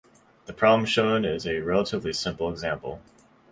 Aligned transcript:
The 0.47 0.53
problem 0.53 0.87
shown 0.87 1.25
is 1.25 1.45
a 1.45 1.59
relatively 1.59 2.11
simple 2.11 2.49
example. 2.49 3.03